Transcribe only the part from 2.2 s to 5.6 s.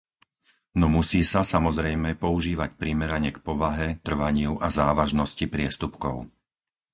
používať primerane k povahe, trvaniu a závažnosti